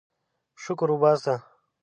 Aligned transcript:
شکر 0.63 0.89
وباسه. 0.93 1.35